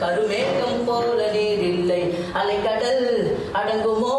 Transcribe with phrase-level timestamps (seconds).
[0.00, 3.06] கருமேகம் போல நீர் இல்லை அலைக்கடல்
[3.52, 4.16] அடங்குமோ?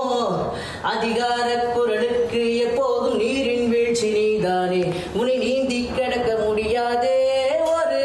[0.81, 7.17] அதிகார குரலுக்கு எப்போதும் நீரின் வீழ்ச்சி நீதானே முனி நீந்தி கிடக்க முடியாதே.
[7.61, 8.01] ஒரு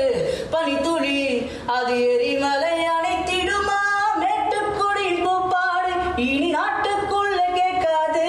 [0.50, 3.80] பனித்துளி அது எரிமலை அணைத்திடுமா?
[4.20, 8.26] மேட்டுக்குடியின் பூப்பாடு இனி நாட்டுக்குள்ள கேட்காது.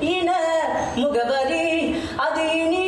[0.00, 0.30] இன
[0.94, 2.81] முகவரி அது இனி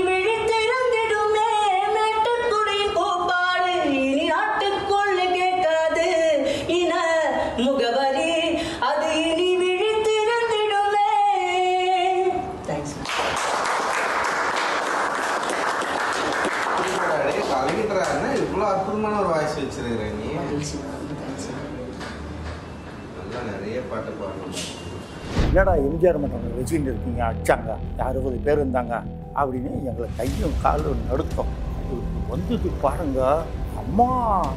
[17.64, 17.82] அடே,
[18.14, 20.28] என்ன இவ்வளோ அற்புதமான ஒரு வாய்ஸ் வச்சிருக்கிற நீ.
[23.18, 24.56] நல்லா நிறைய பாட்டு பாடணும்.
[25.46, 27.70] என்னடா எம்ஜிஆர் மன்றம் வச்சுக்கிட்டு இருக்கீங்க அடிச்சாங்க
[28.08, 28.94] அறுபது பேர் இருந்தாங்க
[29.40, 31.52] அப்படின்னு எங்களை கையும் காலும் நடுத்தோம்.
[32.32, 33.20] வந்தது பாருங்க
[33.82, 34.08] அம்மா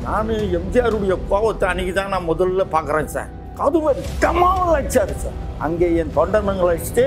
[0.06, 3.32] நான் எம்ஜிஆருடைய கோவத்தை அன்னைக்கு தான் நான் முதல்ல பார்க்குறேன் சார்.
[3.60, 3.92] கதுவை
[4.26, 5.38] கமாவில் அடிச்சாரு சார்.
[5.66, 7.06] அங்கே என் தொண்டனங்களை அடிச்சுட்டு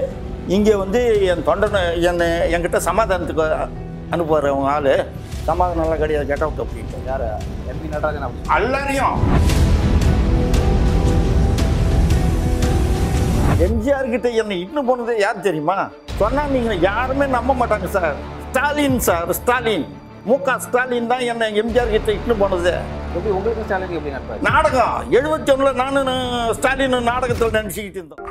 [0.57, 1.01] இங்கே வந்து
[1.33, 3.47] என் தொண்டனை என்னை என்கிட்ட சமாதானத்துக்கு
[4.15, 4.93] அனுப்புகிறவங்க ஆள்.
[5.49, 6.99] சமாதானம்லாம் கிடையாது கெட் அவுட் அப்படின்ட்டு.
[7.11, 7.27] யார்?
[7.71, 9.17] எம்பி நடராஜன் அப்படி எல்லாரையும்
[13.67, 15.79] எம்ஜிஆர் கிட்ட என்னை இட்டுன்னு போனது யார் தெரியுமா?
[16.21, 18.15] சொன்னா நீங்க யாருமே நம்ப மாட்டாங்க சார்.
[18.47, 19.87] ஸ்டாலின் சார் ஸ்டாலின்.
[20.29, 22.73] மு க ஸ்டாலின் தான் என்னை எம்ஜிஆர் கிட்ட இட்டுன்னு போனது.
[23.17, 24.97] எப்படி உங்களுக்கு ஸ்டாலினுக்கு எப்படி நட்பாரு நாடகம்.
[25.19, 26.13] எழுபத்தி ஒண்ணுல நானும்
[26.59, 28.25] ஸ்டாலின் நாடகத்தில் நினச்சிக்கிட்டு இருந்தோம்.